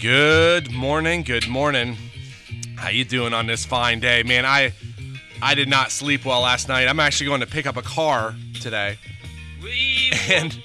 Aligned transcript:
Good 0.00 0.70
morning. 0.70 1.24
Good 1.24 1.48
morning. 1.48 1.96
How 2.76 2.88
you 2.88 3.04
doing 3.04 3.34
on 3.34 3.46
this 3.48 3.64
fine 3.66 3.98
day, 3.98 4.22
man? 4.22 4.46
I 4.46 4.72
I 5.42 5.56
did 5.56 5.68
not 5.68 5.90
sleep 5.90 6.24
well 6.24 6.42
last 6.42 6.68
night. 6.68 6.86
I'm 6.86 7.00
actually 7.00 7.26
going 7.26 7.40
to 7.40 7.48
pick 7.48 7.66
up 7.66 7.76
a 7.76 7.82
car 7.82 8.36
today, 8.60 8.96
and 10.30 10.56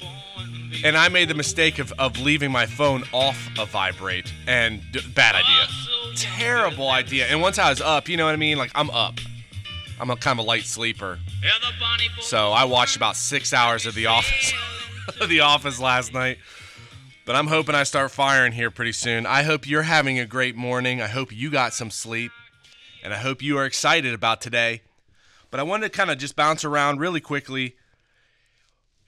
and 0.83 0.95
I 0.95 1.09
made 1.09 1.29
the 1.29 1.33
mistake 1.33 1.79
of, 1.79 1.91
of 1.93 2.19
leaving 2.19 2.51
my 2.51 2.67
phone 2.67 3.05
off 3.11 3.49
of 3.57 3.71
vibrate, 3.71 4.31
and 4.45 4.81
d- 4.91 5.01
bad 5.15 5.33
idea, 5.33 5.67
terrible 6.15 6.89
idea. 6.91 7.25
And 7.25 7.41
once 7.41 7.57
I 7.57 7.71
was 7.71 7.81
up, 7.81 8.07
you 8.07 8.17
know 8.17 8.25
what 8.25 8.33
I 8.33 8.37
mean? 8.37 8.59
Like 8.59 8.71
I'm 8.75 8.91
up. 8.91 9.15
I'm 9.99 10.11
a 10.11 10.15
kind 10.15 10.39
of 10.39 10.45
a 10.45 10.47
light 10.47 10.65
sleeper, 10.65 11.17
so 12.21 12.51
I 12.51 12.65
watched 12.65 12.97
about 12.97 13.15
six 13.15 13.51
hours 13.51 13.87
of 13.87 13.95
The 13.95 14.05
Office, 14.05 14.53
of 15.21 15.27
The 15.27 15.39
Office 15.39 15.79
last 15.79 16.13
night. 16.13 16.37
But 17.25 17.37
I'm 17.37 17.47
hoping 17.47 17.73
I 17.73 17.83
start 17.83 18.11
firing 18.11 18.51
here 18.51 18.69
pretty 18.69 18.91
soon. 18.91 19.25
I 19.25 19.43
hope 19.43 19.65
you're 19.65 19.83
having 19.83 20.19
a 20.19 20.25
great 20.25 20.57
morning. 20.57 21.01
I 21.01 21.07
hope 21.07 21.31
you 21.31 21.49
got 21.49 21.73
some 21.73 21.89
sleep. 21.89 22.33
And 23.01 23.13
I 23.13 23.17
hope 23.17 23.41
you 23.41 23.57
are 23.57 23.65
excited 23.65 24.13
about 24.13 24.41
today. 24.41 24.81
But 25.49 25.61
I 25.61 25.63
wanted 25.63 25.91
to 25.91 25.97
kind 25.97 26.11
of 26.11 26.17
just 26.17 26.35
bounce 26.35 26.65
around 26.65 26.99
really 26.99 27.21
quickly 27.21 27.77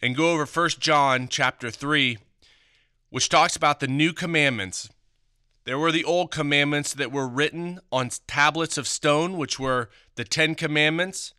and 0.02 0.16
go 0.16 0.32
over 0.32 0.46
1 0.46 0.70
John 0.80 1.28
chapter 1.28 1.70
3, 1.70 2.18
which 3.10 3.28
talks 3.28 3.58
about 3.58 3.82
the 3.82 3.88
new 3.88 4.14
commandments. 4.14 4.90
There 5.66 5.80
were 5.80 5.92
the 5.92 6.06
old 6.06 6.32
commandments 6.32 6.94
that 6.94 7.12
were 7.12 7.28
written 7.28 7.80
on 7.92 8.12
tablets 8.28 8.78
of 8.78 8.88
stone, 8.88 9.38
which 9.38 9.60
were 9.60 9.90
the 10.16 10.24
10 10.24 10.56
commandments. 10.56 11.34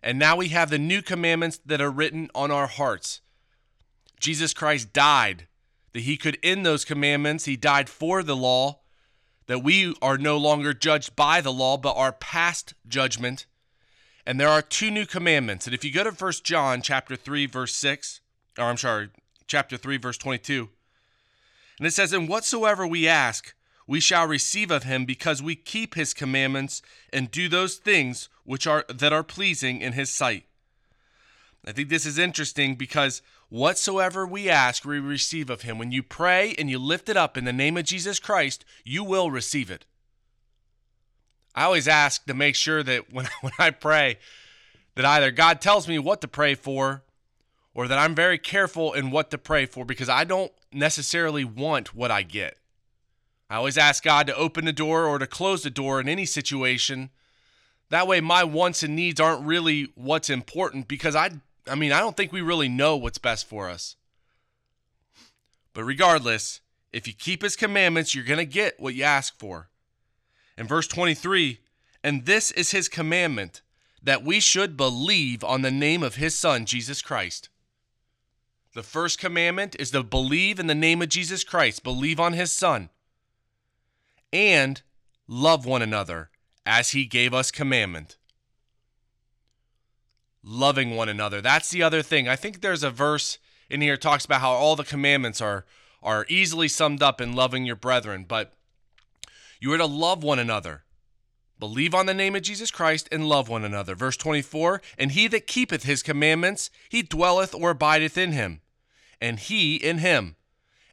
And 0.00 0.16
now 0.16 0.36
we 0.36 0.48
have 0.48 0.70
the 0.70 0.78
new 0.78 1.02
commandments 1.02 1.58
that 1.66 1.80
are 1.80 1.90
written 1.90 2.30
on 2.36 2.52
our 2.52 2.68
hearts. 2.68 3.20
Jesus 4.20 4.54
Christ 4.54 4.92
died 4.92 5.48
that 5.92 6.00
he 6.00 6.16
could 6.16 6.38
end 6.42 6.64
those 6.64 6.84
commandments. 6.84 7.44
He 7.44 7.56
died 7.56 7.88
for 7.88 8.22
the 8.22 8.36
law, 8.36 8.80
that 9.46 9.62
we 9.62 9.94
are 10.00 10.18
no 10.18 10.36
longer 10.36 10.72
judged 10.72 11.16
by 11.16 11.40
the 11.40 11.52
law, 11.52 11.76
but 11.76 11.96
are 11.96 12.12
past 12.12 12.74
judgment. 12.86 13.46
And 14.26 14.38
there 14.38 14.48
are 14.48 14.62
two 14.62 14.90
new 14.90 15.06
commandments. 15.06 15.66
And 15.66 15.74
if 15.74 15.84
you 15.84 15.92
go 15.92 16.04
to 16.04 16.10
1 16.10 16.32
John 16.44 16.82
chapter 16.82 17.16
3, 17.16 17.46
verse 17.46 17.74
6, 17.74 18.20
or 18.58 18.64
I'm 18.64 18.76
sorry, 18.76 19.10
chapter 19.46 19.76
3, 19.76 19.96
verse 19.96 20.18
22, 20.18 20.68
and 21.78 21.86
it 21.86 21.92
says, 21.92 22.12
And 22.12 22.28
whatsoever 22.28 22.86
we 22.86 23.08
ask, 23.08 23.54
we 23.86 24.00
shall 24.00 24.28
receive 24.28 24.70
of 24.70 24.84
him, 24.84 25.04
because 25.04 25.42
we 25.42 25.56
keep 25.56 25.94
his 25.94 26.14
commandments 26.14 26.82
and 27.12 27.30
do 27.30 27.48
those 27.48 27.76
things 27.76 28.28
which 28.44 28.66
are 28.66 28.84
that 28.88 29.12
are 29.12 29.24
pleasing 29.24 29.80
in 29.80 29.94
his 29.94 30.10
sight. 30.10 30.44
I 31.66 31.72
think 31.72 31.88
this 31.88 32.06
is 32.06 32.18
interesting 32.18 32.74
because 32.74 33.20
whatsoever 33.48 34.26
we 34.26 34.48
ask, 34.48 34.84
we 34.84 34.98
receive 34.98 35.50
of 35.50 35.62
him. 35.62 35.78
When 35.78 35.92
you 35.92 36.02
pray 36.02 36.54
and 36.58 36.70
you 36.70 36.78
lift 36.78 37.08
it 37.08 37.16
up 37.16 37.36
in 37.36 37.44
the 37.44 37.52
name 37.52 37.76
of 37.76 37.84
Jesus 37.84 38.18
Christ, 38.18 38.64
you 38.84 39.04
will 39.04 39.30
receive 39.30 39.70
it. 39.70 39.84
I 41.54 41.64
always 41.64 41.88
ask 41.88 42.24
to 42.26 42.34
make 42.34 42.54
sure 42.54 42.82
that 42.82 43.12
when, 43.12 43.28
when 43.42 43.52
I 43.58 43.70
pray, 43.70 44.18
that 44.94 45.04
either 45.04 45.30
God 45.30 45.60
tells 45.60 45.86
me 45.86 45.98
what 45.98 46.20
to 46.22 46.28
pray 46.28 46.54
for 46.54 47.02
or 47.74 47.88
that 47.88 47.98
I'm 47.98 48.14
very 48.14 48.38
careful 48.38 48.92
in 48.92 49.10
what 49.10 49.30
to 49.30 49.38
pray 49.38 49.66
for 49.66 49.84
because 49.84 50.08
I 50.08 50.24
don't 50.24 50.52
necessarily 50.72 51.44
want 51.44 51.94
what 51.94 52.10
I 52.10 52.22
get. 52.22 52.56
I 53.48 53.56
always 53.56 53.78
ask 53.78 54.02
God 54.02 54.26
to 54.28 54.36
open 54.36 54.64
the 54.64 54.72
door 54.72 55.06
or 55.06 55.18
to 55.18 55.26
close 55.26 55.62
the 55.62 55.70
door 55.70 56.00
in 56.00 56.08
any 56.08 56.24
situation. 56.24 57.10
That 57.90 58.06
way, 58.06 58.20
my 58.20 58.44
wants 58.44 58.82
and 58.82 58.94
needs 58.94 59.20
aren't 59.20 59.44
really 59.44 59.92
what's 59.96 60.30
important 60.30 60.86
because 60.86 61.16
I 61.16 61.30
I 61.70 61.76
mean, 61.76 61.92
I 61.92 62.00
don't 62.00 62.16
think 62.16 62.32
we 62.32 62.40
really 62.40 62.68
know 62.68 62.96
what's 62.96 63.18
best 63.18 63.46
for 63.46 63.70
us. 63.70 63.96
But 65.72 65.84
regardless, 65.84 66.60
if 66.92 67.06
you 67.06 67.14
keep 67.14 67.42
his 67.42 67.54
commandments, 67.54 68.14
you're 68.14 68.24
going 68.24 68.38
to 68.38 68.44
get 68.44 68.80
what 68.80 68.94
you 68.94 69.04
ask 69.04 69.38
for. 69.38 69.68
In 70.58 70.66
verse 70.66 70.88
23, 70.88 71.60
and 72.02 72.26
this 72.26 72.50
is 72.50 72.72
his 72.72 72.88
commandment 72.88 73.62
that 74.02 74.24
we 74.24 74.40
should 74.40 74.76
believe 74.76 75.44
on 75.44 75.62
the 75.62 75.70
name 75.70 76.02
of 76.02 76.16
his 76.16 76.36
son, 76.36 76.66
Jesus 76.66 77.02
Christ. 77.02 77.48
The 78.74 78.82
first 78.82 79.18
commandment 79.18 79.76
is 79.78 79.90
to 79.92 80.02
believe 80.02 80.58
in 80.58 80.66
the 80.66 80.74
name 80.74 81.02
of 81.02 81.08
Jesus 81.08 81.44
Christ, 81.44 81.84
believe 81.84 82.18
on 82.18 82.32
his 82.32 82.52
son, 82.52 82.88
and 84.32 84.82
love 85.28 85.66
one 85.66 85.82
another 85.82 86.30
as 86.66 86.90
he 86.90 87.04
gave 87.04 87.34
us 87.34 87.50
commandment 87.50 88.16
loving 90.42 90.96
one 90.96 91.08
another. 91.08 91.40
That's 91.40 91.70
the 91.70 91.82
other 91.82 92.02
thing. 92.02 92.28
I 92.28 92.36
think 92.36 92.60
there's 92.60 92.82
a 92.82 92.90
verse 92.90 93.38
in 93.68 93.80
here 93.80 93.96
talks 93.96 94.24
about 94.24 94.40
how 94.40 94.50
all 94.50 94.76
the 94.76 94.84
commandments 94.84 95.40
are 95.40 95.64
are 96.02 96.24
easily 96.28 96.68
summed 96.68 97.02
up 97.02 97.20
in 97.20 97.34
loving 97.34 97.66
your 97.66 97.76
brethren, 97.76 98.24
but 98.26 98.54
you 99.60 99.72
are 99.72 99.78
to 99.78 99.86
love 99.86 100.22
one 100.22 100.38
another. 100.38 100.84
Believe 101.58 101.94
on 101.94 102.06
the 102.06 102.14
name 102.14 102.34
of 102.34 102.42
Jesus 102.42 102.70
Christ 102.70 103.06
and 103.12 103.28
love 103.28 103.50
one 103.50 103.64
another. 103.64 103.94
Verse 103.94 104.16
24, 104.16 104.80
and 104.96 105.12
he 105.12 105.28
that 105.28 105.46
keepeth 105.46 105.82
his 105.82 106.02
commandments, 106.02 106.70
he 106.88 107.02
dwelleth 107.02 107.54
or 107.54 107.70
abideth 107.70 108.16
in 108.16 108.32
him, 108.32 108.62
and 109.20 109.38
he 109.38 109.76
in 109.76 109.98
him. 109.98 110.36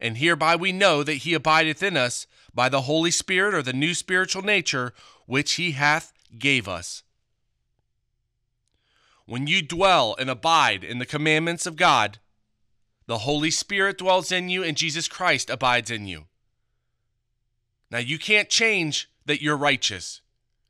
And 0.01 0.17
hereby 0.17 0.57
we 0.57 0.73
know 0.73 1.03
that 1.03 1.13
he 1.13 1.33
abideth 1.33 1.81
in 1.81 1.95
us 1.95 2.27
by 2.53 2.67
the 2.67 2.81
Holy 2.81 3.11
Spirit 3.11 3.53
or 3.53 3.61
the 3.61 3.73
new 3.73 3.93
spiritual 3.93 4.41
nature 4.41 4.93
which 5.25 5.53
he 5.53 5.71
hath 5.71 6.11
gave 6.37 6.67
us. 6.67 7.03
When 9.27 9.45
you 9.45 9.61
dwell 9.61 10.15
and 10.17 10.29
abide 10.29 10.83
in 10.85 10.99
the 10.99 11.05
commandments 11.05 11.65
of 11.65 11.75
God, 11.75 12.19
the 13.07 13.19
Holy 13.19 13.51
Spirit 13.51 13.97
dwells 13.97 14.31
in 14.31 14.49
you 14.49 14.63
and 14.63 14.75
Jesus 14.75 15.07
Christ 15.07 15.49
abides 15.49 15.91
in 15.91 16.07
you. 16.07 16.25
Now, 17.91 17.99
you 17.99 18.17
can't 18.17 18.49
change 18.49 19.09
that 19.25 19.41
you're 19.41 19.57
righteous. 19.57 20.21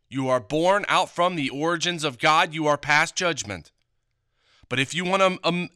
You 0.09 0.27
are 0.27 0.39
born 0.39 0.85
out 0.87 1.09
from 1.09 1.35
the 1.35 1.49
origins 1.49 2.03
of 2.03 2.17
God, 2.17 2.53
you 2.53 2.65
are 2.65 2.77
past 2.77 3.15
judgment. 3.15 3.71
But 4.69 4.79
if 4.79 4.93
you 4.93 5.05
want 5.05 5.21
to 5.21 5.47
um, 5.47 5.69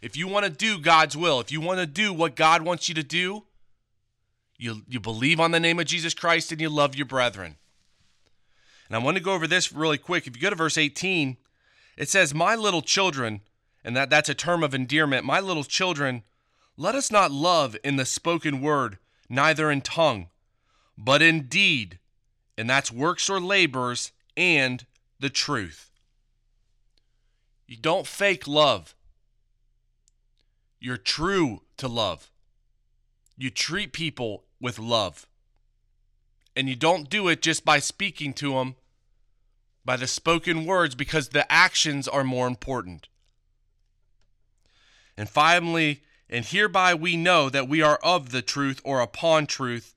if 0.00 0.16
you 0.16 0.28
want 0.28 0.46
to 0.46 0.50
do 0.50 0.78
God's 0.78 1.16
will, 1.16 1.40
if 1.40 1.50
you 1.50 1.60
want 1.60 1.80
to 1.80 1.86
do 1.86 2.12
what 2.12 2.36
God 2.36 2.62
wants 2.62 2.88
you 2.88 2.94
to 2.94 3.02
do, 3.02 3.44
you 4.56 4.82
you 4.86 5.00
believe 5.00 5.40
on 5.40 5.50
the 5.50 5.60
name 5.60 5.80
of 5.80 5.86
Jesus 5.86 6.14
Christ 6.14 6.52
and 6.52 6.60
you 6.60 6.68
love 6.68 6.94
your 6.94 7.06
brethren. 7.06 7.56
And 8.86 8.96
I 8.96 9.00
want 9.00 9.16
to 9.16 9.22
go 9.22 9.34
over 9.34 9.46
this 9.46 9.72
really 9.72 9.98
quick. 9.98 10.26
If 10.26 10.36
you 10.36 10.42
go 10.42 10.50
to 10.50 10.56
verse 10.56 10.78
18, 10.78 11.36
it 11.98 12.08
says, 12.08 12.32
My 12.32 12.54
little 12.54 12.80
children, 12.80 13.40
and 13.84 13.94
that, 13.96 14.08
that's 14.08 14.28
a 14.28 14.34
term 14.34 14.62
of 14.62 14.72
endearment, 14.72 15.26
my 15.26 15.40
little 15.40 15.64
children, 15.64 16.22
let 16.76 16.94
us 16.94 17.10
not 17.10 17.32
love 17.32 17.76
in 17.82 17.96
the 17.96 18.06
spoken 18.06 18.62
word, 18.62 18.98
neither 19.28 19.68
in 19.68 19.80
tongue, 19.80 20.28
but 20.96 21.20
in 21.20 21.48
deed, 21.48 21.98
and 22.56 22.70
that's 22.70 22.92
works 22.92 23.28
or 23.28 23.40
labors, 23.40 24.12
and 24.36 24.86
the 25.18 25.28
truth. 25.28 25.90
You 27.66 27.76
don't 27.76 28.06
fake 28.06 28.46
love. 28.46 28.94
You're 30.78 30.96
true 30.96 31.62
to 31.78 31.88
love. 31.88 32.30
You 33.36 33.50
treat 33.50 33.92
people 33.92 34.44
with 34.60 34.78
love. 34.78 35.26
And 36.54 36.68
you 36.68 36.76
don't 36.76 37.10
do 37.10 37.26
it 37.26 37.42
just 37.42 37.64
by 37.64 37.80
speaking 37.80 38.32
to 38.34 38.52
them 38.52 38.76
by 39.88 39.96
the 39.96 40.06
spoken 40.06 40.66
words 40.66 40.94
because 40.94 41.30
the 41.30 41.50
actions 41.50 42.06
are 42.06 42.22
more 42.22 42.46
important. 42.46 43.08
And 45.16 45.30
finally, 45.30 46.02
and 46.28 46.44
hereby 46.44 46.92
we 46.92 47.16
know 47.16 47.48
that 47.48 47.70
we 47.70 47.80
are 47.80 47.98
of 48.02 48.30
the 48.30 48.42
truth 48.42 48.82
or 48.84 49.00
upon 49.00 49.46
truth, 49.46 49.94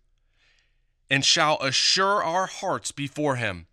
and 1.09 1.25
shall 1.25 1.61
assure 1.61 2.23
our 2.23 2.45
hearts 2.45 2.93
before 2.93 3.35
Him. 3.35 3.67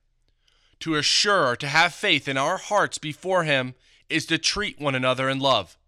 To 0.80 0.96
assure, 0.96 1.54
to 1.54 1.68
have 1.68 1.94
faith 1.94 2.26
in 2.26 2.36
our 2.36 2.56
hearts 2.56 2.98
before 2.98 3.44
Him, 3.44 3.76
is 4.08 4.26
to 4.26 4.38
treat 4.38 4.80
one 4.80 4.96
another 4.96 5.28
in 5.28 5.38
love. 5.38 5.78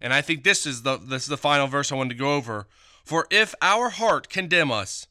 And 0.00 0.12
I 0.12 0.22
think 0.22 0.42
this 0.42 0.66
is 0.66 0.82
the 0.82 0.96
this 0.96 1.22
is 1.22 1.28
the 1.28 1.36
final 1.36 1.68
verse 1.68 1.92
I 1.92 1.94
wanted 1.94 2.14
to 2.14 2.20
go 2.20 2.34
over. 2.34 2.66
For 3.04 3.28
if 3.30 3.54
our 3.62 3.90
heart 3.90 4.28
condemn 4.28 4.72
us, 4.72 5.06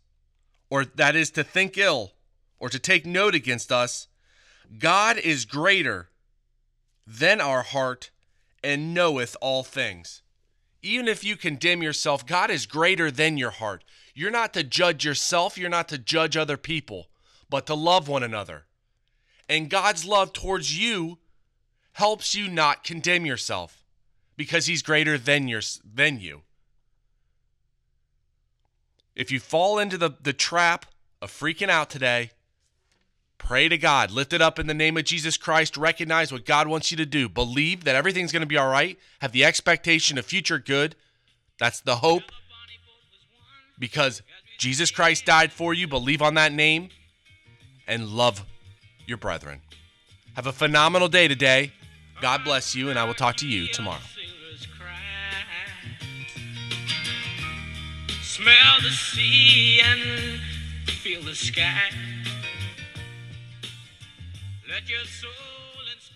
or 0.69 0.83
that 0.83 1.15
is 1.15 1.31
to 1.31 1.43
think 1.45 1.77
ill, 1.77 2.15
or 2.59 2.67
to 2.67 2.79
take 2.79 3.05
note 3.05 3.33
against 3.33 3.71
us, 3.71 4.09
God 4.79 5.17
is 5.17 5.45
greater 5.45 6.09
than 7.07 7.39
our 7.39 7.61
heart 7.61 8.11
and 8.63 8.93
knoweth 8.93 9.37
all 9.41 9.63
things. 9.63 10.21
Even 10.81 11.07
if 11.07 11.23
you 11.23 11.35
condemn 11.35 11.81
yourself, 11.81 12.25
God 12.25 12.49
is 12.49 12.65
greater 12.65 13.09
than 13.09 13.37
your 13.37 13.51
heart. 13.51 13.83
You're 14.13 14.31
not 14.31 14.53
to 14.53 14.63
judge 14.63 15.03
yourself, 15.03 15.57
you're 15.57 15.69
not 15.69 15.87
to 15.89 15.97
judge 15.97 16.37
other 16.37 16.57
people, 16.57 17.07
but 17.49 17.65
to 17.67 17.75
love 17.75 18.07
one 18.07 18.23
another. 18.23 18.65
And 19.49 19.69
God's 19.69 20.05
love 20.05 20.33
towards 20.33 20.77
you 20.77 21.19
helps 21.93 22.35
you 22.35 22.47
not 22.47 22.83
condemn 22.83 23.25
yourself 23.25 23.83
because 24.35 24.65
he's 24.65 24.81
greater 24.81 25.17
than 25.17 25.47
your 25.47 25.61
than 25.83 26.19
you. 26.19 26.41
If 29.15 29.31
you 29.31 29.39
fall 29.39 29.79
into 29.79 29.97
the, 29.97 30.11
the 30.21 30.33
trap 30.33 30.87
of 31.21 31.31
freaking 31.31 31.69
out 31.69 31.89
today, 31.89 32.31
Pray 33.45 33.69
to 33.69 33.77
God. 33.77 34.09
Lift 34.09 34.33
it 34.33 34.41
up 34.41 34.57
in 34.57 34.65
the 34.65 34.73
name 34.73 34.97
of 34.97 35.03
Jesus 35.03 35.37
Christ. 35.37 35.77
Recognize 35.77 36.31
what 36.31 36.45
God 36.45 36.67
wants 36.67 36.89
you 36.89 36.97
to 36.97 37.05
do. 37.05 37.29
Believe 37.29 37.83
that 37.83 37.95
everything's 37.95 38.31
going 38.31 38.41
to 38.41 38.47
be 38.47 38.57
all 38.57 38.69
right. 38.69 38.97
Have 39.21 39.33
the 39.33 39.45
expectation 39.45 40.17
of 40.17 40.25
future 40.25 40.57
good. 40.57 40.95
That's 41.59 41.79
the 41.79 41.97
hope. 41.97 42.23
Because 43.77 44.23
Jesus 44.57 44.89
Christ 44.89 45.25
died 45.25 45.51
for 45.51 45.75
you. 45.75 45.87
Believe 45.87 46.23
on 46.23 46.33
that 46.33 46.53
name 46.53 46.89
and 47.87 48.07
love 48.07 48.43
your 49.05 49.19
brethren. 49.19 49.61
Have 50.35 50.47
a 50.47 50.51
phenomenal 50.51 51.07
day 51.07 51.27
today. 51.27 51.71
God 52.21 52.43
bless 52.43 52.73
you, 52.73 52.89
and 52.89 52.97
I 52.97 53.03
will 53.03 53.13
talk 53.13 53.35
to 53.37 53.47
you 53.47 53.67
tomorrow. 53.67 53.99
Smell 58.23 58.81
the 58.81 58.89
sea 58.89 59.81
and 59.83 60.39
feel 60.89 61.21
the 61.21 61.35
sky. 61.35 61.91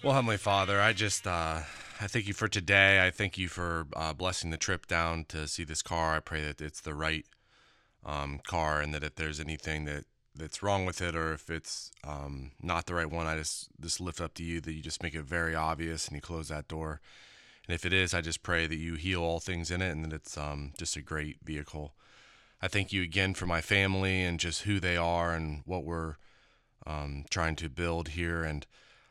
Well, 0.03 0.13
Heavenly 0.13 0.37
Father, 0.37 0.79
I 0.79 0.93
just 0.93 1.27
uh, 1.27 1.61
I 2.01 2.07
thank 2.07 2.27
you 2.27 2.33
for 2.33 2.47
today. 2.47 3.05
I 3.05 3.11
thank 3.11 3.37
you 3.37 3.47
for 3.47 3.87
uh, 3.95 4.13
blessing 4.13 4.49
the 4.49 4.57
trip 4.57 4.87
down 4.87 5.25
to 5.29 5.47
see 5.47 5.63
this 5.63 5.81
car. 5.81 6.15
I 6.15 6.19
pray 6.19 6.41
that 6.43 6.61
it's 6.61 6.81
the 6.81 6.93
right 6.93 7.25
um, 8.05 8.39
car 8.47 8.79
and 8.79 8.93
that 8.93 9.03
if 9.03 9.15
there's 9.15 9.39
anything 9.39 9.85
that 9.85 10.05
that's 10.35 10.63
wrong 10.63 10.85
with 10.85 11.01
it 11.01 11.15
or 11.15 11.33
if 11.33 11.49
it's 11.49 11.91
um, 12.05 12.51
not 12.61 12.85
the 12.85 12.95
right 12.95 13.11
one, 13.11 13.27
I 13.27 13.35
just 13.35 13.67
just 13.81 13.99
lift 13.99 14.21
up 14.21 14.33
to 14.35 14.43
you 14.43 14.61
that 14.61 14.73
you 14.73 14.81
just 14.81 15.03
make 15.03 15.15
it 15.15 15.23
very 15.23 15.55
obvious 15.55 16.07
and 16.07 16.15
you 16.15 16.21
close 16.21 16.47
that 16.47 16.67
door. 16.67 17.01
And 17.67 17.75
if 17.75 17.85
it 17.85 17.93
is, 17.93 18.13
I 18.13 18.21
just 18.21 18.41
pray 18.41 18.67
that 18.67 18.77
you 18.77 18.95
heal 18.95 19.21
all 19.21 19.39
things 19.39 19.69
in 19.69 19.81
it 19.81 19.91
and 19.91 20.05
that 20.05 20.13
it's 20.13 20.37
um, 20.37 20.71
just 20.77 20.95
a 20.95 21.01
great 21.01 21.37
vehicle. 21.43 21.93
I 22.61 22.67
thank 22.67 22.91
you 22.91 23.03
again 23.03 23.33
for 23.33 23.45
my 23.45 23.61
family 23.61 24.23
and 24.23 24.39
just 24.39 24.63
who 24.63 24.79
they 24.79 24.97
are 24.97 25.33
and 25.33 25.61
what 25.65 25.83
we're 25.83 26.15
um, 26.85 27.25
trying 27.29 27.55
to 27.57 27.69
build 27.69 28.09
here. 28.09 28.43
And 28.43 28.65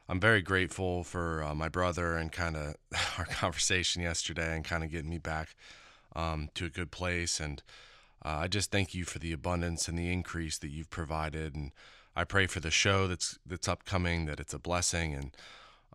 I'm 0.09 0.21
very 0.21 0.43
grateful 0.43 1.05
for 1.05 1.43
uh, 1.43 1.55
my 1.55 1.69
brother 1.69 2.17
and 2.17 2.33
kind 2.33 2.57
of 2.57 2.75
our 3.19 3.25
conversation 3.27 4.03
yesterday 4.03 4.55
and 4.55 4.65
kind 4.65 4.85
of 4.85 4.91
getting 4.91 5.11
me 5.11 5.19
back 5.19 5.55
um, 6.17 6.49
to 6.55 6.67
a 6.67 6.71
good 6.71 6.91
place. 6.91 7.41
And 7.41 7.63
uh, 8.25 8.39
I 8.41 8.49
just 8.49 8.71
thank 8.71 8.95
you 8.95 9.05
for 9.05 9.19
the 9.19 9.33
abundance 9.33 9.89
and 9.89 9.99
the 9.99 10.13
increase 10.13 10.59
that 10.59 10.71
you've 10.71 10.91
provided. 10.91 11.55
And 11.55 11.73
I 12.17 12.25
pray 12.25 12.47
for 12.47 12.61
the 12.61 12.71
show 12.71 13.07
that's 13.07 13.39
that's 13.47 13.69
upcoming 13.69 14.27
that 14.27 14.41
it's 14.41 14.55
a 14.55 14.59
blessing 14.59 15.15
and 15.15 15.37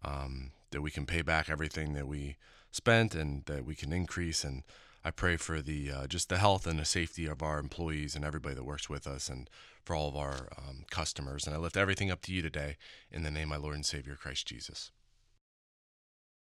um, 0.05 0.51
that 0.71 0.81
we 0.81 0.91
can 0.91 1.05
pay 1.05 1.21
back 1.21 1.49
everything 1.49 1.93
that 1.93 2.07
we 2.07 2.37
spent 2.71 3.13
and 3.13 3.45
that 3.45 3.65
we 3.65 3.75
can 3.75 3.93
increase 3.93 4.43
and 4.43 4.63
I 5.05 5.11
pray 5.11 5.37
for 5.37 5.61
the 5.61 5.91
uh, 5.91 6.07
just 6.07 6.29
the 6.29 6.37
health 6.37 6.65
and 6.65 6.79
the 6.79 6.85
safety 6.85 7.25
of 7.25 7.43
our 7.43 7.59
employees 7.59 8.15
and 8.15 8.23
everybody 8.23 8.55
that 8.55 8.63
works 8.63 8.89
with 8.89 9.05
us, 9.05 9.29
and 9.29 9.49
for 9.83 9.95
all 9.95 10.09
of 10.09 10.15
our 10.15 10.49
um, 10.57 10.85
customers. 10.89 11.45
And 11.45 11.55
I 11.55 11.59
lift 11.59 11.77
everything 11.77 12.09
up 12.09 12.21
to 12.23 12.33
you 12.33 12.41
today 12.41 12.77
in 13.11 13.23
the 13.23 13.31
name 13.31 13.51
of 13.51 13.59
my 13.59 13.63
Lord 13.63 13.75
and 13.75 13.85
Savior 13.85 14.15
Christ 14.15 14.47
Jesus. 14.47 14.91